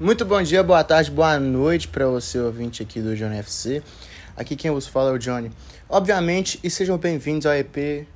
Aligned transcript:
Muito 0.00 0.24
bom 0.24 0.42
dia, 0.42 0.62
boa 0.62 0.82
tarde, 0.82 1.10
boa 1.10 1.38
noite 1.38 1.86
para 1.86 2.06
você 2.06 2.38
ouvinte 2.38 2.82
aqui 2.82 3.02
do 3.02 3.14
Johnny 3.14 3.36
FC. 3.36 3.82
Aqui 4.34 4.56
quem 4.56 4.70
vos 4.70 4.86
fala 4.86 5.10
é 5.10 5.12
o 5.12 5.18
Johnny. 5.18 5.52
Obviamente, 5.90 6.58
e 6.64 6.70
sejam 6.70 6.96
bem-vindos 6.96 7.44
ao 7.44 7.52
EP 7.52 8.08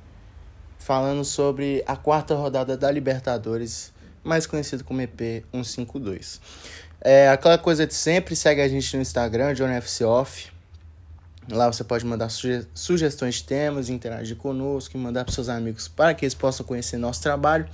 falando 0.79 1.23
sobre 1.23 1.83
a 1.85 1.95
quarta 1.95 2.33
rodada 2.33 2.75
da 2.75 2.89
Libertadores, 2.89 3.93
mais 4.23 4.47
conhecido 4.47 4.83
como 4.83 4.99
EP 4.99 5.45
152. 5.53 6.41
É 7.01 7.29
aquela 7.29 7.59
coisa 7.59 7.85
de 7.85 7.93
sempre, 7.93 8.35
segue 8.35 8.61
a 8.61 8.67
gente 8.67 8.95
no 8.95 9.03
Instagram, 9.03 9.53
Johnny 9.53 9.75
FC 9.75 10.03
Off. 10.05 10.51
Lá 11.47 11.71
você 11.71 11.83
pode 11.83 12.03
mandar 12.03 12.29
suge 12.29 12.67
sugestões 12.73 13.35
de 13.35 13.43
temas, 13.43 13.89
interagir 13.89 14.37
conosco 14.37 14.97
mandar 14.97 15.23
para 15.23 15.35
seus 15.35 15.49
amigos 15.49 15.87
para 15.87 16.15
que 16.15 16.25
eles 16.25 16.33
possam 16.33 16.65
conhecer 16.65 16.97
nosso 16.97 17.21
trabalho. 17.21 17.69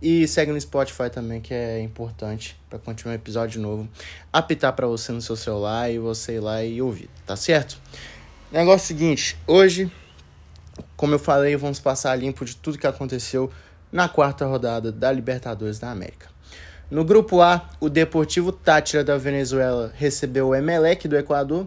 E 0.00 0.28
segue 0.28 0.52
no 0.52 0.60
Spotify 0.60 1.08
também, 1.10 1.40
que 1.40 1.54
é 1.54 1.80
importante 1.80 2.56
para 2.68 2.78
continuar 2.78 3.12
um 3.12 3.16
episódio 3.16 3.60
novo. 3.60 3.88
Apitar 4.32 4.72
para 4.74 4.86
você 4.86 5.10
no 5.10 5.22
seu 5.22 5.36
celular 5.36 5.90
e 5.90 5.98
você 5.98 6.34
ir 6.34 6.40
lá 6.40 6.62
e 6.62 6.82
ouvir, 6.82 7.08
tá 7.26 7.34
certo? 7.34 7.78
Negócio 8.52 8.86
seguinte, 8.86 9.36
hoje, 9.46 9.90
como 10.96 11.14
eu 11.14 11.18
falei, 11.18 11.56
vamos 11.56 11.80
passar 11.80 12.14
limpo 12.14 12.44
de 12.44 12.54
tudo 12.56 12.78
que 12.78 12.86
aconteceu 12.86 13.50
na 13.90 14.08
quarta 14.08 14.44
rodada 14.44 14.92
da 14.92 15.10
Libertadores 15.10 15.78
da 15.78 15.90
América. 15.90 16.28
No 16.90 17.04
grupo 17.04 17.40
A, 17.42 17.68
o 17.80 17.88
Deportivo 17.88 18.52
Tátira 18.52 19.02
da 19.02 19.16
Venezuela 19.16 19.92
recebeu 19.96 20.48
o 20.48 20.54
Emelec 20.54 21.08
do 21.08 21.16
Equador 21.16 21.66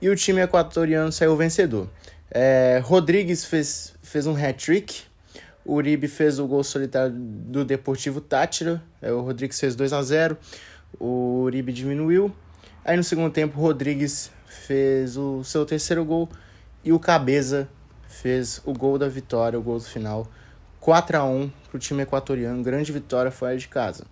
e 0.00 0.10
o 0.10 0.16
time 0.16 0.42
equatoriano 0.42 1.10
saiu 1.10 1.36
vencedor. 1.36 1.88
É, 2.30 2.80
Rodrigues 2.84 3.44
fez, 3.44 3.94
fez 4.02 4.26
um 4.26 4.36
hat-trick 4.36 5.07
o 5.68 5.74
Uribe 5.74 6.08
fez 6.08 6.38
o 6.38 6.46
gol 6.46 6.64
solitário 6.64 7.12
do 7.14 7.62
Deportivo 7.62 8.22
Tátira. 8.22 8.82
É, 9.02 9.12
o 9.12 9.20
Rodrigues 9.20 9.60
fez 9.60 9.76
2 9.76 9.92
a 9.92 10.02
0 10.02 10.38
O 10.98 11.42
Uribe 11.42 11.74
diminuiu. 11.74 12.34
Aí 12.82 12.96
no 12.96 13.04
segundo 13.04 13.30
tempo, 13.30 13.58
o 13.58 13.62
Rodrigues 13.62 14.30
fez 14.46 15.18
o 15.18 15.44
seu 15.44 15.66
terceiro 15.66 16.02
gol. 16.06 16.26
E 16.82 16.90
o 16.90 16.98
Cabeza 16.98 17.68
fez 18.08 18.62
o 18.64 18.72
gol 18.72 18.96
da 18.96 19.08
vitória, 19.08 19.58
o 19.58 19.62
gol 19.62 19.76
do 19.76 19.84
final. 19.84 20.26
4 20.80 21.18
a 21.18 21.24
1 21.24 21.50
para 21.68 21.76
o 21.76 21.78
time 21.78 22.02
equatoriano. 22.02 22.62
Grande 22.62 22.90
vitória 22.90 23.30
fora 23.30 23.54
de 23.54 23.68
casa. 23.68 24.06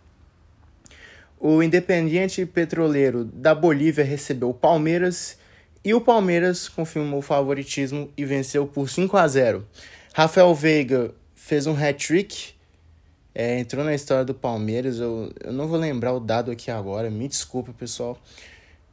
O 1.40 1.62
Independiente 1.62 2.44
Petroleiro 2.44 3.24
da 3.24 3.54
Bolívia 3.54 4.04
recebeu 4.04 4.50
o 4.50 4.54
Palmeiras. 4.54 5.38
E 5.82 5.94
o 5.94 6.02
Palmeiras 6.02 6.68
confirmou 6.68 7.20
o 7.20 7.22
favoritismo 7.22 8.12
e 8.14 8.26
venceu 8.26 8.66
por 8.66 8.90
5 8.90 9.16
a 9.16 9.26
0. 9.26 9.66
Rafael 10.12 10.54
Veiga 10.54 11.14
fez 11.46 11.68
um 11.68 11.76
hat-trick, 11.76 12.54
é, 13.32 13.60
entrou 13.60 13.84
na 13.84 13.94
história 13.94 14.24
do 14.24 14.34
Palmeiras. 14.34 14.98
Eu, 14.98 15.32
eu 15.44 15.52
não 15.52 15.68
vou 15.68 15.78
lembrar 15.78 16.12
o 16.12 16.18
dado 16.18 16.50
aqui 16.50 16.72
agora, 16.72 17.08
me 17.08 17.28
desculpa, 17.28 17.72
pessoal. 17.72 18.18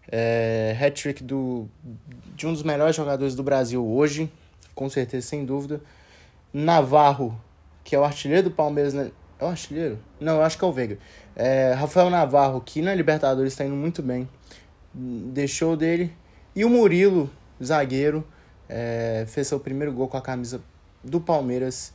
É, 0.07 0.77
hat-trick 0.79 1.23
do, 1.23 1.67
de 2.35 2.45
um 2.45 2.53
dos 2.53 2.61
melhores 2.61 2.95
jogadores 2.95 3.33
do 3.33 3.41
Brasil 3.41 3.83
hoje, 3.83 4.31
com 4.75 4.87
certeza, 4.87 5.25
sem 5.25 5.43
dúvida. 5.43 5.81
Navarro, 6.53 7.35
que 7.83 7.95
é 7.95 7.99
o 7.99 8.03
artilheiro 8.03 8.43
do 8.43 8.51
Palmeiras. 8.51 8.93
Né? 8.93 9.09
É 9.39 9.45
o 9.45 9.47
artilheiro? 9.47 9.97
Não, 10.19 10.35
eu 10.35 10.43
acho 10.43 10.55
que 10.55 10.63
é 10.63 10.67
o 10.67 10.71
Veiga. 10.71 10.99
É, 11.35 11.73
Rafael 11.73 12.11
Navarro, 12.11 12.61
que 12.61 12.83
na 12.83 12.93
Libertadores 12.93 13.53
está 13.53 13.65
indo 13.65 13.75
muito 13.75 14.03
bem, 14.03 14.29
deixou 14.93 15.75
dele. 15.75 16.13
E 16.55 16.63
o 16.63 16.69
Murilo, 16.69 17.31
zagueiro, 17.63 18.23
é, 18.69 19.25
fez 19.27 19.47
seu 19.47 19.59
primeiro 19.59 19.91
gol 19.91 20.07
com 20.07 20.17
a 20.17 20.21
camisa 20.21 20.61
do 21.03 21.19
Palmeiras 21.19 21.91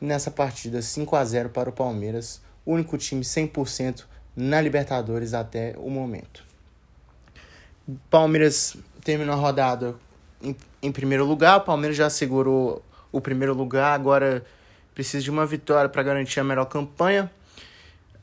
nessa 0.00 0.30
partida 0.30 0.82
5 0.82 1.16
a 1.16 1.24
0 1.24 1.48
para 1.50 1.70
o 1.70 1.72
Palmeiras, 1.72 2.40
único 2.64 2.98
time 2.98 3.22
100% 3.22 4.04
na 4.34 4.60
Libertadores 4.60 5.34
até 5.34 5.74
o 5.78 5.90
momento. 5.90 6.44
Palmeiras 8.10 8.76
terminou 9.02 9.34
a 9.34 9.38
rodada 9.38 9.94
em, 10.42 10.56
em 10.82 10.92
primeiro 10.92 11.24
lugar, 11.24 11.58
o 11.58 11.60
Palmeiras 11.60 11.96
já 11.96 12.10
segurou 12.10 12.82
o 13.10 13.20
primeiro 13.20 13.54
lugar, 13.54 13.94
agora 13.94 14.44
precisa 14.94 15.22
de 15.22 15.30
uma 15.30 15.46
vitória 15.46 15.88
para 15.88 16.02
garantir 16.02 16.40
a 16.40 16.44
melhor 16.44 16.66
campanha. 16.66 17.30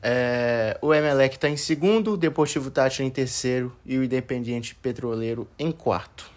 É, 0.02 0.76
o 0.82 0.92
Emelec 0.92 1.36
está 1.36 1.48
em 1.48 1.56
segundo, 1.56 2.12
o 2.12 2.16
Deportivo 2.16 2.70
Tátira 2.70 3.06
em 3.06 3.10
terceiro 3.10 3.74
e 3.86 3.96
o 3.96 4.04
Independiente 4.04 4.74
Petroleiro 4.74 5.48
em 5.58 5.72
quarto. 5.72 6.30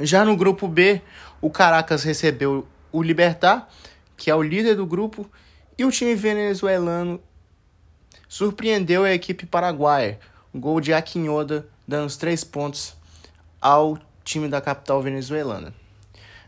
Já 0.00 0.24
no 0.24 0.36
grupo 0.36 0.66
B, 0.66 1.00
o 1.40 1.50
Caracas 1.50 2.02
recebeu 2.02 2.66
o 2.90 3.00
Libertar 3.00 3.68
que 4.16 4.30
é 4.30 4.34
o 4.34 4.42
líder 4.42 4.76
do 4.76 4.86
grupo, 4.86 5.30
e 5.76 5.84
o 5.84 5.90
time 5.90 6.14
venezuelano 6.14 7.20
surpreendeu 8.28 9.04
a 9.04 9.12
equipe 9.12 9.46
paraguaia. 9.46 10.18
Um 10.52 10.60
gol 10.60 10.80
de 10.80 10.92
Aquinhoda 10.92 11.66
dando 11.86 12.06
os 12.06 12.16
três 12.16 12.44
pontos 12.44 12.96
ao 13.60 13.98
time 14.22 14.48
da 14.48 14.60
capital 14.60 15.02
venezuelana. 15.02 15.74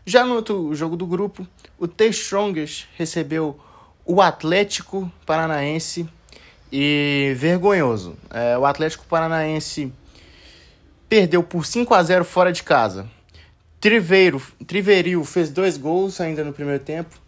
Já 0.05 0.25
no 0.25 0.35
outro 0.35 0.73
jogo 0.73 0.95
do 0.95 1.05
grupo, 1.05 1.45
o 1.77 1.87
The 1.87 2.07
Strongest 2.07 2.87
recebeu 2.95 3.59
o 4.05 4.21
Atlético 4.21 5.11
Paranaense 5.25 6.07
e 6.71 7.33
vergonhoso. 7.35 8.15
É, 8.29 8.57
o 8.57 8.65
Atlético 8.65 9.05
Paranaense 9.05 9.91
perdeu 11.09 11.43
por 11.43 11.65
5 11.65 11.93
a 11.93 12.01
0 12.01 12.23
fora 12.23 12.53
de 12.53 12.63
casa. 12.63 13.09
Triveiro, 13.79 14.41
Triveril 14.65 15.23
fez 15.25 15.49
dois 15.49 15.77
gols 15.77 16.19
ainda 16.21 16.43
no 16.43 16.53
primeiro 16.53 16.83
tempo 16.83 17.26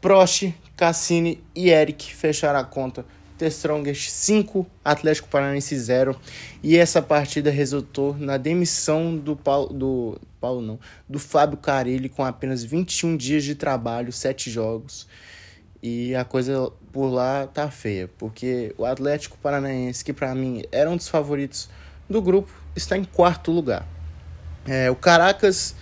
Prost, 0.00 0.52
Cassini 0.76 1.42
e 1.54 1.70
Eric 1.70 2.14
fecharam 2.14 2.58
a 2.58 2.64
conta. 2.64 3.04
The 3.36 3.46
Strongest 3.46 4.10
5, 4.10 4.66
Atlético 4.84 5.28
Paranaense 5.28 5.74
0. 5.78 6.14
E 6.62 6.76
essa 6.76 7.00
partida 7.00 7.50
resultou 7.50 8.14
na 8.14 8.36
demissão 8.36 9.16
do 9.16 9.34
Paulo, 9.34 9.72
do 9.72 10.20
Paulo 10.38 10.60
não, 10.60 10.78
do 11.08 11.18
Fábio 11.18 11.56
Carilli 11.56 12.10
com 12.10 12.22
apenas 12.22 12.62
21 12.62 13.16
dias 13.16 13.44
de 13.44 13.54
trabalho, 13.54 14.12
7 14.12 14.50
jogos. 14.50 15.06
E 15.82 16.14
a 16.14 16.24
coisa 16.24 16.70
por 16.92 17.08
lá 17.08 17.46
tá 17.46 17.70
feia, 17.70 18.10
porque 18.18 18.74
o 18.76 18.84
Atlético 18.84 19.38
Paranaense, 19.38 20.04
que 20.04 20.12
para 20.12 20.34
mim 20.34 20.62
era 20.70 20.90
um 20.90 20.96
dos 20.96 21.08
favoritos 21.08 21.70
do 22.08 22.20
grupo, 22.20 22.52
está 22.76 22.96
em 22.96 23.04
quarto 23.04 23.50
lugar. 23.50 23.86
É, 24.66 24.90
o 24.90 24.96
Caracas 24.96 25.74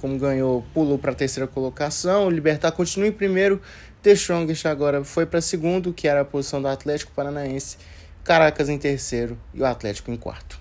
como 0.00 0.18
ganhou, 0.18 0.64
pulou 0.72 0.98
para 0.98 1.12
a 1.12 1.14
terceira 1.14 1.46
colocação. 1.46 2.26
O 2.26 2.30
Libertar 2.30 2.72
continua 2.72 3.08
em 3.08 3.12
primeiro. 3.12 3.60
The 4.02 4.12
Strongest 4.12 4.66
agora 4.66 5.04
foi 5.04 5.26
para 5.26 5.40
segundo, 5.40 5.92
que 5.92 6.08
era 6.08 6.22
a 6.22 6.24
posição 6.24 6.60
do 6.60 6.68
Atlético 6.68 7.12
Paranaense. 7.12 7.76
Caracas 8.24 8.68
em 8.68 8.78
terceiro 8.78 9.38
e 9.52 9.60
o 9.60 9.66
Atlético 9.66 10.10
em 10.10 10.16
quarto. 10.16 10.60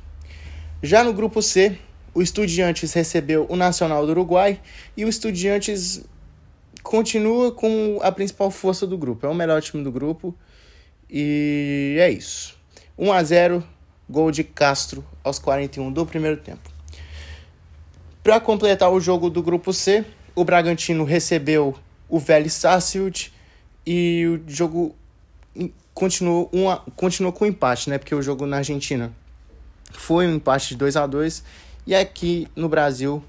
Já 0.82 1.04
no 1.04 1.14
grupo 1.14 1.42
C, 1.42 1.78
o 2.14 2.22
Estudiantes 2.22 2.92
recebeu 2.94 3.46
o 3.50 3.56
Nacional 3.56 4.06
do 4.06 4.12
Uruguai 4.12 4.60
e 4.98 5.06
o 5.06 5.10
Estudiantes 5.10 6.04
continua 6.82 7.52
com 7.52 8.00
a 8.02 8.12
principal 8.12 8.50
força 8.50 8.88
do 8.88 8.98
grupo. 8.98 9.26
É 9.26 9.30
o 9.30 9.36
melhor 9.36 9.62
time 9.62 9.84
do 9.84 9.92
grupo 9.92 10.36
e 11.10 11.98
é 12.00 12.10
isso. 12.10 12.58
1 12.98 13.12
a 13.12 13.24
0, 13.24 13.64
gol 14.10 14.32
de 14.32 14.44
Castro 14.44 15.06
aos 15.24 15.38
41 15.38 15.92
do 15.92 16.06
primeiro 16.06 16.38
tempo. 16.38 16.71
Para 18.24 18.40
completar 18.40 18.92
o 18.92 19.00
jogo 19.00 19.32
do 19.32 19.42
grupo 19.42 19.74
C, 19.74 20.06
o 20.36 20.46
Bragantino 20.46 21.04
recebeu 21.04 21.76
o 22.08 22.20
Vélez 22.20 22.54
Sarsfield 22.54 23.34
e 23.86 24.26
o 24.28 24.44
jogo 24.48 24.96
continuou, 25.92 26.48
uma, 26.54 26.78
continuou 26.96 27.34
com 27.34 27.48
empate, 27.48 27.90
né? 27.90 27.98
Porque 27.98 28.14
o 28.14 28.22
jogo 28.22 28.46
na 28.46 28.58
Argentina 28.58 29.12
foi 29.92 30.28
um 30.28 30.36
empate 30.36 30.70
de 30.70 30.76
2 30.76 30.98
a 30.98 31.08
2 31.08 31.44
e 31.88 31.96
aqui 31.96 32.48
no 32.56 32.70
Brasil, 32.70 33.24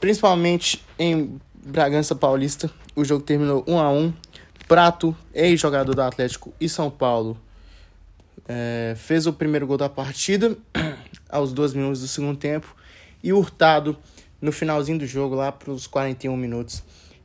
principalmente 0.00 0.82
em 0.98 1.38
Bragança 1.54 2.14
Paulista, 2.14 2.70
o 2.96 3.04
jogo 3.04 3.22
terminou 3.22 3.62
1 3.66 3.78
a 3.78 3.90
1 3.90 4.12
Prato, 4.66 5.16
ex-jogador 5.34 5.94
do 5.94 6.02
Atlético 6.02 6.52
e 6.60 6.68
São 6.68 6.90
Paulo, 6.90 7.38
é, 8.46 8.94
fez 8.96 9.26
o 9.26 9.32
primeiro 9.32 9.66
gol 9.66 9.76
da 9.76 9.88
partida 9.88 10.56
aos 11.28 11.52
dois 11.52 11.74
minutos 11.74 12.00
do 12.00 12.08
segundo 12.08 12.38
tempo 12.38 12.77
e 13.22 13.32
Hurtado, 13.32 13.96
no 14.40 14.52
finalzinho 14.52 14.98
do 14.98 15.06
jogo, 15.06 15.34
lá 15.34 15.50
para 15.50 15.70
os 15.70 15.86
41 15.86 16.36
minutos, 16.36 16.82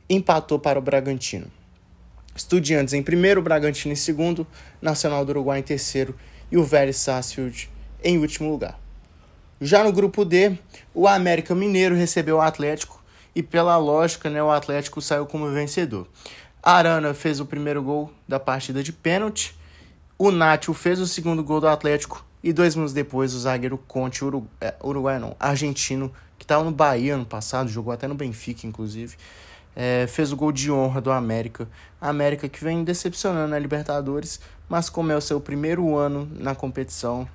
empatou 0.08 0.58
para 0.58 0.78
o 0.78 0.82
Bragantino. 0.82 1.46
Estudiantes 2.34 2.94
em 2.94 3.02
primeiro, 3.02 3.40
Bragantino 3.42 3.92
em 3.92 3.96
segundo, 3.96 4.46
Nacional 4.82 5.24
do 5.24 5.30
Uruguai 5.30 5.60
em 5.60 5.62
terceiro 5.62 6.14
e 6.50 6.56
o 6.56 6.64
Vélez 6.64 6.96
Sarsfield 6.96 7.70
em 8.02 8.18
último 8.18 8.50
lugar. 8.50 8.78
Já 9.60 9.84
no 9.84 9.92
grupo 9.92 10.24
D, 10.24 10.58
o 10.92 11.06
América 11.06 11.54
Mineiro 11.54 11.94
recebeu 11.94 12.36
o 12.36 12.40
Atlético 12.40 13.02
e 13.34 13.42
pela 13.42 13.76
lógica, 13.76 14.28
né, 14.28 14.42
o 14.42 14.50
Atlético 14.50 15.00
saiu 15.00 15.26
como 15.26 15.50
vencedor. 15.50 16.08
Arana 16.62 17.14
fez 17.14 17.40
o 17.40 17.46
primeiro 17.46 17.82
gol 17.82 18.10
da 18.26 18.40
partida 18.40 18.82
de 18.82 18.92
pênalti, 18.92 19.54
o 20.18 20.30
Nacho 20.30 20.74
fez 20.74 20.98
o 20.98 21.06
segundo 21.06 21.42
gol 21.42 21.60
do 21.60 21.68
Atlético 21.68 22.24
e 22.44 22.52
dois 22.52 22.74
minutos 22.74 22.92
depois, 22.92 23.32
o 23.32 23.38
zagueiro 23.40 23.78
Conte, 23.78 24.22
Urugu 24.22 25.08
é, 25.08 25.18
não, 25.18 25.34
argentino, 25.40 26.12
que 26.36 26.44
estava 26.44 26.62
no 26.62 26.70
Bahia 26.70 27.14
ano 27.14 27.24
passado, 27.24 27.70
jogou 27.70 27.90
até 27.90 28.06
no 28.06 28.14
Benfica, 28.14 28.66
inclusive, 28.66 29.16
é, 29.74 30.06
fez 30.06 30.30
o 30.30 30.36
gol 30.36 30.52
de 30.52 30.70
honra 30.70 31.00
do 31.00 31.10
América. 31.10 31.66
América 31.98 32.46
que 32.46 32.62
vem 32.62 32.84
decepcionando 32.84 33.54
a 33.54 33.58
Libertadores, 33.58 34.40
mas 34.68 34.90
como 34.90 35.10
é 35.10 35.16
o 35.16 35.22
seu 35.22 35.40
primeiro 35.40 35.96
ano 35.96 36.28
na 36.38 36.54
competição, 36.54 37.26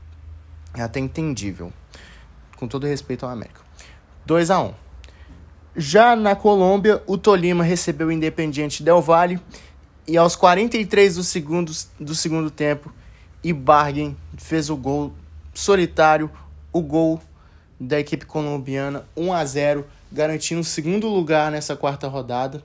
é 0.76 0.84
até 0.84 1.00
entendível. 1.00 1.74
Com 2.56 2.68
todo 2.68 2.86
respeito 2.86 3.26
ao 3.26 3.32
América. 3.32 3.62
2 4.28 4.52
a 4.52 4.62
1 4.62 4.74
Já 5.76 6.16
na 6.16 6.36
Colômbia, 6.36 7.02
o 7.08 7.18
Tolima 7.18 7.64
recebeu 7.64 8.10
o 8.10 8.12
Independiente 8.12 8.84
Del 8.84 9.02
Valle 9.02 9.40
e 10.08 10.16
aos 10.16 10.36
43 10.36 11.16
do, 11.16 11.24
segundos, 11.24 11.90
do 12.00 12.14
segundo 12.14 12.52
tempo, 12.52 12.94
Ibarguen 13.44 14.18
fez 14.38 14.70
o 14.70 14.76
gol 14.76 15.14
solitário, 15.54 16.30
o 16.72 16.82
gol 16.82 17.22
da 17.80 18.00
equipe 18.00 18.26
colombiana, 18.26 19.06
1 19.16 19.34
a 19.34 19.46
0 19.46 19.86
garantindo 20.12 20.62
o 20.62 20.64
segundo 20.64 21.08
lugar 21.08 21.52
nessa 21.52 21.76
quarta 21.76 22.08
rodada. 22.08 22.64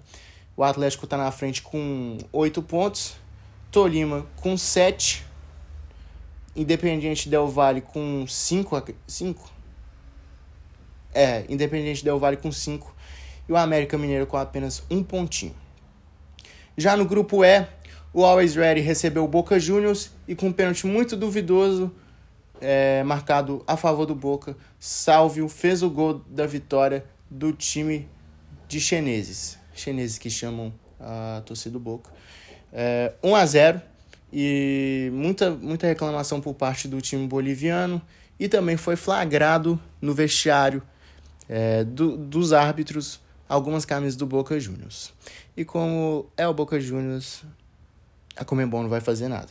O 0.56 0.65
Atlético 0.65 1.05
está 1.05 1.17
na 1.17 1.31
frente 1.31 1.62
com 1.62 2.19
8 2.32 2.62
pontos, 2.62 3.17
Tolima 3.71 4.26
com 4.37 4.56
7, 4.56 5.26
Independiente 6.55 7.29
Del 7.29 7.49
Valle 7.49 7.81
com 7.81 8.25
5, 8.26 8.85
5? 9.06 9.53
É, 11.12 11.44
Independiente 11.49 12.05
Del 12.05 12.19
Valle 12.19 12.37
com 12.37 12.53
5 12.53 12.94
e 13.49 13.53
o 13.53 13.56
América 13.56 13.99
Mineiro 13.99 14.26
com 14.26 14.37
apenas 14.37 14.82
um 14.91 15.03
pontinho. 15.03 15.55
Já 16.76 16.97
no 16.97 17.05
grupo 17.05 17.44
E, 17.44 17.67
o 18.14 18.25
Always 18.25 18.55
Ready 18.55 18.81
recebeu 18.81 19.25
o 19.25 19.28
Boca 19.28 19.58
Juniors 19.58 20.12
e 20.26 20.37
com 20.37 20.46
um 20.46 20.52
pênalti 20.52 20.87
muito 20.87 21.16
duvidoso, 21.16 21.93
é, 22.61 23.02
marcado 23.02 23.64
a 23.66 23.76
favor 23.76 24.06
do 24.06 24.14
Boca, 24.14 24.56
Salvio 24.78 25.49
fez 25.49 25.82
o 25.82 25.90
gol 25.90 26.22
da 26.28 26.46
vitória 26.46 27.05
do 27.28 27.52
time 27.52 28.08
de 28.69 28.81
chineses. 28.81 29.58
Chineses 29.75 30.16
que 30.16 30.31
chamam 30.31 30.72
a 31.00 31.43
torcida 31.44 31.72
do 31.72 31.81
Boca. 31.81 32.08
É, 32.72 33.12
1 33.20 33.34
a 33.34 33.44
0 33.44 33.82
e 34.32 35.11
muita, 35.12 35.50
muita 35.50 35.88
reclamação 35.88 36.40
por 36.40 36.55
parte 36.55 36.87
do 36.87 37.00
time 37.00 37.26
boliviano 37.26 38.00
e 38.38 38.49
também 38.49 38.76
foi 38.76 38.94
flagrado 38.94 39.78
no 40.00 40.14
vestiário 40.14 40.82
é, 41.49 41.82
do, 41.82 42.16
dos 42.16 42.52
árbitros 42.52 43.20
algumas 43.49 43.84
camisas 43.84 44.14
do 44.14 44.26
Boca 44.26 44.58
Juniors. 44.58 45.12
E 45.56 45.64
como 45.64 46.26
é 46.37 46.46
o 46.46 46.55
Boca 46.55 46.81
Juniors, 46.81 47.44
a 48.37 48.45
Comembol 48.45 48.83
não 48.83 48.89
vai 48.89 49.01
fazer 49.01 49.29
nada. 49.29 49.49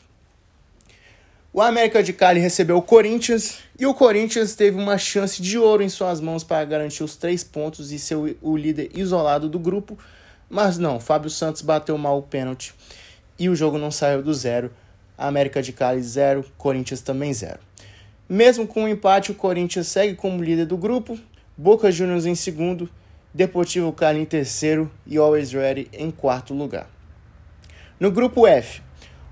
O 1.51 1.61
América 1.61 2.01
de 2.01 2.13
Cali 2.13 2.39
recebeu 2.39 2.77
o 2.77 2.81
Corinthians 2.81 3.59
e 3.77 3.85
o 3.85 3.93
Corinthians 3.93 4.55
teve 4.55 4.75
uma 4.75 4.97
chance 4.97 5.39
de 5.39 5.57
ouro 5.59 5.83
em 5.83 5.89
suas 5.89 6.19
mãos 6.19 6.43
para 6.43 6.65
garantir 6.65 7.03
os 7.03 7.15
três 7.15 7.43
pontos 7.43 7.91
e 7.91 7.99
ser 7.99 8.17
o 8.41 8.57
líder 8.57 8.89
isolado 8.95 9.47
do 9.47 9.59
grupo, 9.59 9.95
mas 10.49 10.79
não, 10.79 10.99
Fábio 10.99 11.29
Santos 11.29 11.61
bateu 11.61 11.95
mal 11.97 12.17
o 12.17 12.23
pênalti 12.23 12.73
e 13.37 13.49
o 13.49 13.55
jogo 13.55 13.77
não 13.77 13.91
saiu 13.91 14.23
do 14.23 14.33
zero. 14.33 14.71
América 15.15 15.61
de 15.61 15.71
Cali 15.71 16.01
zero, 16.01 16.43
Corinthians 16.57 17.01
também 17.01 17.31
zero. 17.33 17.59
Mesmo 18.27 18.65
com 18.65 18.81
o 18.81 18.83
um 18.85 18.87
empate, 18.87 19.31
o 19.31 19.35
Corinthians 19.35 19.87
segue 19.87 20.15
como 20.15 20.43
líder 20.43 20.65
do 20.65 20.75
grupo, 20.75 21.19
Boca 21.55 21.91
Juniors 21.91 22.25
em 22.25 22.33
segundo 22.33 22.89
Deportivo 23.31 23.91
Cali 23.91 24.19
em 24.19 24.25
terceiro 24.25 24.91
e 25.05 25.17
Always 25.17 25.51
Ready 25.51 25.87
em 25.93 26.09
quarto 26.09 26.53
lugar. 26.53 26.92
No 28.03 28.11
grupo 28.11 28.45
F, 28.45 28.81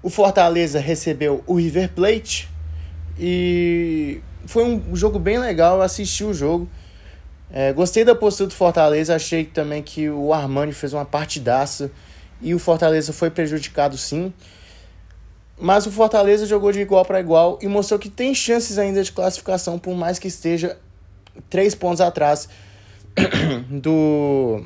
o 0.01 0.09
Fortaleza 0.09 0.79
recebeu 0.79 1.43
o 1.45 1.55
River 1.55 1.91
Plate 1.91 2.47
e 3.19 4.21
foi 4.45 4.63
um 4.63 4.95
jogo 4.95 5.19
bem 5.19 5.37
legal, 5.37 5.75
eu 5.75 5.81
assisti 5.81 6.23
o 6.23 6.33
jogo. 6.33 6.69
É, 7.51 7.73
gostei 7.73 8.05
da 8.05 8.15
postura 8.15 8.47
do 8.47 8.53
Fortaleza, 8.53 9.13
achei 9.13 9.43
também 9.43 9.83
que 9.83 10.09
o 10.09 10.31
Armani 10.31 10.71
fez 10.71 10.93
uma 10.93 11.03
partidaça 11.03 11.91
e 12.41 12.55
o 12.55 12.59
Fortaleza 12.59 13.11
foi 13.11 13.29
prejudicado 13.29 13.97
sim. 13.97 14.33
Mas 15.59 15.85
o 15.85 15.91
Fortaleza 15.91 16.45
jogou 16.45 16.71
de 16.71 16.79
igual 16.79 17.03
para 17.03 17.19
igual 17.19 17.59
e 17.61 17.67
mostrou 17.67 17.99
que 17.99 18.09
tem 18.09 18.33
chances 18.33 18.77
ainda 18.77 19.03
de 19.03 19.11
classificação, 19.11 19.77
por 19.77 19.95
mais 19.95 20.17
que 20.17 20.29
esteja 20.29 20.77
três 21.49 21.75
pontos 21.75 21.99
atrás 21.99 22.47
do 23.69 24.65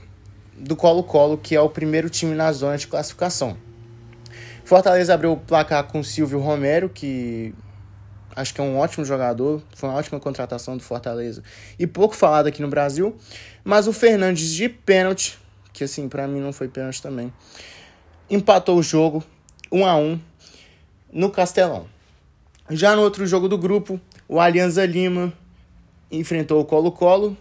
do 0.56 0.76
Colo-Colo, 0.76 1.40
que 1.40 1.56
é 1.56 1.60
o 1.60 1.70
primeiro 1.70 2.08
time 2.08 2.36
na 2.36 2.52
zona 2.52 2.78
de 2.78 2.86
classificação. 2.86 3.65
Fortaleza 4.66 5.14
abriu 5.14 5.32
o 5.32 5.38
placar 5.38 5.84
com 5.86 6.04
Silvio 6.04 6.40
Romero, 6.40 6.90
que 6.90 7.54
acho 8.36 8.54
que 8.54 8.60
é 8.60 8.64
um 8.64 8.78
ótimo 8.78 9.06
jogador, 9.06 9.62
foi 9.76 9.88
uma 9.88 9.98
ótima 9.98 10.20
contratação 10.20 10.76
do 10.76 10.84
Fortaleza 10.84 11.44
e 11.80 11.88
pouco 11.88 12.16
falado 12.16 12.48
aqui 12.48 12.62
no 12.62 12.68
Brasil. 12.68 13.16
Mas 13.64 13.88
o 13.88 13.94
Fernandes 13.94 14.52
de 14.52 14.68
pênalti, 14.68 15.38
que 15.72 15.84
assim, 15.84 16.10
para 16.10 16.28
mim 16.28 16.40
não 16.40 16.52
foi 16.52 16.68
pênalti 16.68 17.02
também, 17.02 17.32
empatou 18.30 18.78
o 18.78 18.84
jogo 18.84 19.24
1 19.72 19.86
a 19.86 19.96
1 19.96 20.20
no 21.14 21.30
Castelão. 21.30 21.88
Já 22.70 22.96
no 22.96 23.04
outro 23.04 23.26
jogo 23.28 23.48
do 23.48 23.58
grupo, 23.58 24.02
o 24.28 24.40
Alianza 24.40 24.86
Lima 24.86 25.32
enfrentou 26.12 26.60
o 26.60 26.66
Colo-Colo 26.66 27.38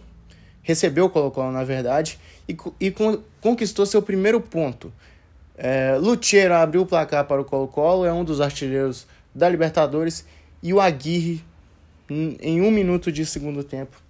recebeu 0.65 1.05
o 1.05 1.09
Colo-Colo, 1.09 1.51
na 1.51 1.63
verdade, 1.63 2.19
e, 2.49 2.57
e 2.79 2.91
con 2.91 3.19
conquistou 3.39 3.85
seu 3.85 4.01
primeiro 4.01 4.41
ponto. 4.41 4.91
É, 5.57 5.97
abriu 6.61 6.81
o 6.81 6.85
placar 6.85 7.25
para 7.25 7.41
o 7.41 7.45
Colo-Colo, 7.45 8.05
é 8.05 8.11
um 8.11 8.23
dos 8.23 8.41
artilheiros 8.41 9.07
da 9.33 9.47
Libertadores, 9.47 10.25
e 10.61 10.73
o 10.73 10.81
Aguirre, 10.81 11.43
em 12.09 12.61
um 12.61 12.71
minuto 12.71 13.11
de 13.11 13.25
segundo 13.25 13.63
tempo, 13.63 14.01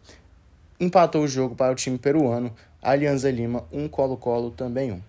empatou 0.79 1.23
o 1.23 1.27
jogo 1.27 1.55
para 1.55 1.71
o 1.71 1.75
time 1.75 1.97
peruano, 1.97 2.53
Alianza 2.81 3.29
Lima, 3.31 3.63
um 3.71 3.87
Colo-Colo 3.87 4.51
também 4.51 4.91
um. 4.91 5.01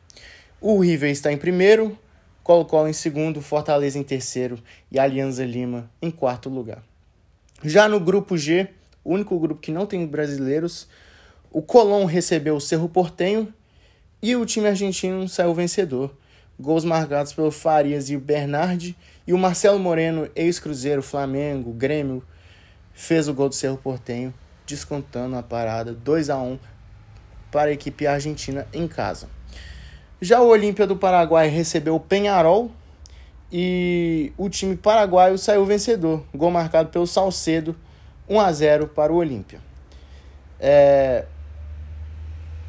O 0.61 0.79
River 0.81 1.11
está 1.11 1.33
em 1.33 1.37
primeiro, 1.37 1.97
Colo-Colo 2.43 2.89
em 2.89 2.93
segundo, 2.93 3.43
Fortaleza 3.43 3.99
em 3.99 4.03
terceiro 4.03 4.59
e 4.91 4.99
Alianza 4.99 5.45
Lima 5.45 5.91
em 6.01 6.11
quarto 6.11 6.49
lugar. 6.49 6.83
Já 7.63 7.89
no 7.89 7.99
grupo 7.99 8.37
G, 8.37 8.69
o 9.03 9.13
único 9.15 9.39
grupo 9.39 9.61
que 9.61 9.73
não 9.73 9.87
tem 9.87 10.07
brasileiros, 10.07 10.89
o 11.51 11.61
Colón 11.61 12.05
recebeu 12.05 12.57
o 12.57 12.61
Cerro 12.61 12.89
Portenho 12.89 13.53
e 14.23 14.35
o 14.37 14.47
time 14.47 14.69
argentino 14.69 15.29
saiu 15.29 15.55
vencedor. 15.55 16.15
Gols 16.59 16.85
marcados 16.85 17.33
pelo 17.33 17.51
Farias 17.51 18.09
e 18.09 18.17
o 18.17 18.21
Bernardi 18.21 18.97
e 19.27 19.33
o 19.33 19.39
Marcelo 19.39 19.79
Moreno, 19.79 20.29
ex-Cruzeiro, 20.35 21.03
Flamengo, 21.03 21.73
Grêmio, 21.73 22.23
fez 22.93 23.29
o 23.29 23.35
gol 23.35 23.49
do 23.49 23.55
Cerro 23.55 23.77
Portenho, 23.77 24.33
descontando 24.67 25.37
a 25.37 25.43
parada 25.43 25.93
2 25.93 26.31
a 26.31 26.39
1 26.39 26.59
para 27.51 27.71
a 27.71 27.73
equipe 27.73 28.07
argentina 28.07 28.67
em 28.73 28.89
casa. 28.89 29.29
Já 30.21 30.41
o 30.41 30.49
Olímpia 30.49 30.87
do 30.87 30.97
Paraguai 30.97 31.49
recebeu 31.49 31.95
o 31.95 32.01
Penharol 32.01 32.71
e 33.53 34.33
o 34.37 34.49
time 34.49 34.77
paraguaio 34.77 35.39
saiu 35.39 35.65
vencedor. 35.65 36.25
Gol 36.35 36.51
marcado 36.51 36.89
pelo 36.89 37.07
Salcedo, 37.07 37.77
1 38.29 38.41
a 38.41 38.53
0 38.53 38.89
para 38.89 39.13
o 39.13 39.17
Olímpia. 39.17 39.61
É, 40.59 41.27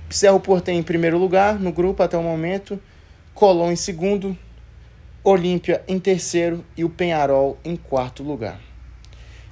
Cerro 0.09 0.39
Portem 0.39 0.77
em 0.77 0.83
primeiro 0.83 1.17
lugar 1.17 1.59
no 1.59 1.71
grupo 1.71 2.03
até 2.03 2.17
o 2.17 2.23
momento, 2.23 2.79
Colón 3.37 3.71
em 3.71 3.75
segundo, 3.75 4.35
Olímpia 5.23 5.83
em 5.87 5.99
terceiro 5.99 6.65
e 6.75 6.83
o 6.83 6.89
Penharol 6.89 7.55
em 7.63 7.75
quarto 7.75 8.23
lugar. 8.23 8.59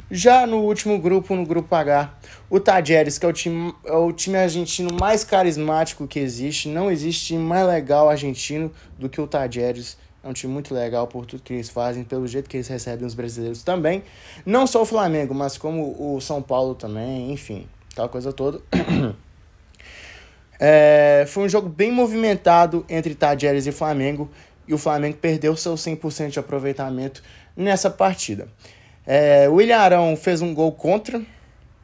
Já 0.09 0.47
no 0.47 0.57
último 0.61 0.97
grupo, 0.97 1.35
no 1.35 1.45
grupo 1.45 1.75
H, 1.75 2.11
o 2.49 2.59
Tajeres, 2.59 3.19
que 3.19 3.27
é 3.27 3.29
o, 3.29 3.33
time, 3.33 3.75
é 3.85 3.95
o 3.95 4.11
time 4.11 4.37
argentino 4.37 4.89
mais 4.99 5.23
carismático 5.23 6.07
que 6.07 6.17
existe. 6.17 6.67
Não 6.67 6.89
existe 6.89 7.27
time 7.27 7.43
mais 7.43 7.67
legal 7.67 8.09
argentino 8.09 8.71
do 8.97 9.07
que 9.07 9.21
o 9.21 9.27
Tajeres. 9.27 9.99
É 10.23 10.27
um 10.27 10.33
time 10.33 10.51
muito 10.51 10.73
legal 10.73 11.05
por 11.05 11.27
tudo 11.27 11.43
que 11.43 11.53
eles 11.53 11.69
fazem, 11.69 12.03
pelo 12.03 12.27
jeito 12.27 12.49
que 12.49 12.57
eles 12.57 12.67
recebem 12.67 13.05
os 13.05 13.13
brasileiros 13.13 13.61
também. 13.61 14.01
Não 14.43 14.65
só 14.65 14.81
o 14.81 14.85
Flamengo, 14.85 15.35
mas 15.35 15.59
como 15.59 16.15
o 16.15 16.19
São 16.19 16.41
Paulo 16.41 16.73
também, 16.73 17.31
enfim, 17.31 17.67
aquela 17.91 18.09
coisa 18.09 18.33
toda. 18.33 18.59
É, 20.59 21.25
foi 21.27 21.43
um 21.43 21.49
jogo 21.49 21.67
bem 21.67 21.91
movimentado 21.91 22.85
entre 22.87 23.13
Tajeres 23.13 23.67
e 23.67 23.71
Flamengo 23.71 24.29
e 24.67 24.73
o 24.73 24.77
Flamengo 24.77 25.17
perdeu 25.17 25.55
seu 25.55 25.75
100% 25.75 26.29
de 26.29 26.39
aproveitamento 26.39 27.21
nessa 27.55 27.89
partida. 27.89 28.47
É, 29.05 29.47
o 29.47 29.61
Ilharão 29.61 30.15
fez 30.15 30.41
um 30.41 30.53
gol 30.53 30.71
contra 30.71 31.21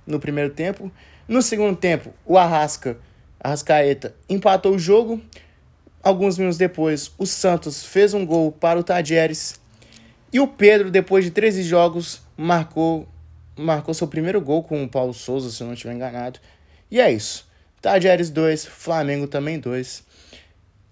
no 0.05 0.19
primeiro 0.19 0.49
tempo. 0.51 0.91
No 1.27 1.41
segundo 1.41 1.77
tempo, 1.77 2.11
o 2.25 2.37
Arrasca, 2.37 2.97
Arrascaeta, 3.39 4.15
empatou 4.27 4.75
o 4.75 4.79
jogo. 4.79 5.21
Alguns 6.01 6.37
minutos 6.37 6.57
depois, 6.57 7.11
o 7.17 7.25
Santos 7.25 7.85
fez 7.85 8.13
um 8.13 8.25
gol 8.25 8.51
para 8.51 8.79
o 8.79 8.83
Tajeres. 8.83 9.59
E 10.33 10.39
o 10.39 10.47
Pedro, 10.47 10.89
depois 10.89 11.23
de 11.23 11.31
13 11.31 11.61
jogos, 11.61 12.21
marcou, 12.35 13.07
marcou 13.55 13.93
seu 13.93 14.07
primeiro 14.07 14.41
gol 14.41 14.63
com 14.63 14.83
o 14.83 14.89
Paulo 14.89 15.13
Souza, 15.13 15.51
se 15.51 15.63
não 15.63 15.73
estiver 15.73 15.93
enganado. 15.93 16.39
E 16.89 16.99
é 16.99 17.11
isso. 17.11 17.50
Tajeres 17.81 18.29
2, 18.29 18.65
Flamengo 18.65 19.27
também 19.27 19.59
2. 19.59 20.03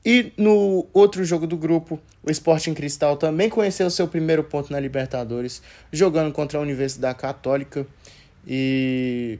E 0.06 0.32
no 0.38 0.88
outro 0.94 1.24
jogo 1.24 1.46
do 1.46 1.58
grupo, 1.58 2.00
o 2.24 2.32
Sporting 2.32 2.74
Cristal 2.74 3.18
também 3.18 3.50
conheceu 3.50 3.90
seu 3.90 4.08
primeiro 4.08 4.44
ponto 4.44 4.72
na 4.72 4.80
Libertadores, 4.80 5.62
jogando 5.92 6.32
contra 6.32 6.58
a 6.58 6.62
Universidade 6.62 7.20
Católica 7.20 7.86
e 8.48 9.40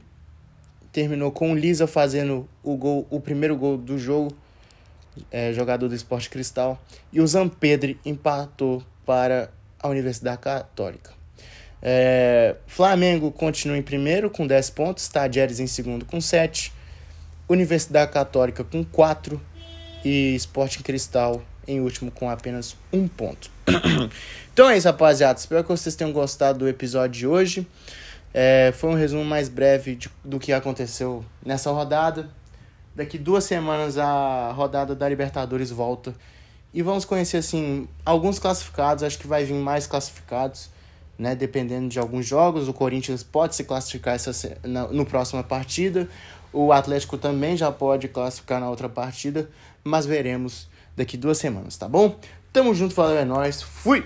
terminou 0.92 1.32
com 1.32 1.52
o 1.52 1.54
Lisa 1.56 1.86
fazendo 1.86 2.48
o 2.62 2.76
gol, 2.76 3.06
o 3.10 3.20
primeiro 3.20 3.56
gol 3.56 3.78
do 3.78 3.98
jogo 3.98 4.34
é, 5.30 5.52
jogador 5.52 5.88
do 5.88 5.94
Esporte 5.94 6.30
Cristal, 6.30 6.80
e 7.12 7.20
o 7.20 7.26
Zampedre 7.26 7.98
empatou 8.04 8.82
para 9.04 9.50
a 9.78 9.88
Universidade 9.88 10.38
Católica. 10.38 11.12
É, 11.82 12.56
Flamengo 12.66 13.32
continua 13.32 13.76
em 13.76 13.82
primeiro 13.82 14.30
com 14.30 14.46
10 14.46 14.70
pontos, 14.70 15.08
Tadieres 15.08 15.60
em 15.60 15.66
segundo 15.66 16.04
com 16.04 16.20
7, 16.20 16.72
Universidade 17.50 18.12
Católica 18.12 18.62
com 18.62 18.84
4 18.84 19.40
e 20.04 20.36
Sporting 20.36 20.82
Cristal 20.82 21.42
em 21.66 21.80
último 21.80 22.10
com 22.12 22.30
apenas 22.30 22.76
um 22.92 23.08
ponto. 23.08 23.50
então 24.54 24.70
é 24.70 24.76
isso, 24.76 24.86
rapaziada. 24.86 25.38
Espero 25.38 25.64
que 25.64 25.68
vocês 25.68 25.96
tenham 25.96 26.12
gostado 26.12 26.60
do 26.60 26.68
episódio 26.68 27.18
de 27.18 27.26
hoje. 27.26 27.66
É, 28.32 28.72
foi 28.76 28.90
um 28.90 28.94
resumo 28.94 29.24
mais 29.24 29.48
breve 29.48 29.96
de, 29.96 30.08
do 30.24 30.38
que 30.38 30.52
aconteceu 30.52 31.24
nessa 31.44 31.72
rodada. 31.72 32.30
Daqui 32.94 33.18
duas 33.18 33.42
semanas 33.42 33.98
a 33.98 34.52
rodada 34.52 34.94
da 34.94 35.08
Libertadores 35.08 35.70
volta. 35.70 36.14
E 36.72 36.82
vamos 36.82 37.04
conhecer 37.04 37.38
assim 37.38 37.88
alguns 38.04 38.38
classificados, 38.38 39.02
acho 39.02 39.18
que 39.18 39.26
vai 39.26 39.44
vir 39.44 39.54
mais 39.54 39.88
classificados, 39.88 40.70
né? 41.18 41.34
Dependendo 41.34 41.88
de 41.88 41.98
alguns 41.98 42.26
jogos. 42.26 42.68
O 42.68 42.72
Corinthians 42.72 43.24
pode 43.24 43.56
se 43.56 43.64
classificar 43.64 44.14
essa, 44.14 44.56
na, 44.62 44.86
no 44.86 45.04
próxima 45.04 45.42
partida. 45.42 46.08
O 46.52 46.72
Atlético 46.72 47.16
também 47.16 47.56
já 47.56 47.70
pode 47.70 48.08
classificar 48.08 48.60
na 48.60 48.68
outra 48.68 48.88
partida, 48.88 49.48
mas 49.84 50.04
veremos 50.04 50.68
daqui 50.96 51.16
duas 51.16 51.38
semanas, 51.38 51.76
tá 51.76 51.88
bom? 51.88 52.18
Tamo 52.52 52.74
junto, 52.74 52.94
valeu, 52.94 53.18
é 53.18 53.24
nóis, 53.24 53.62
fui! 53.62 54.04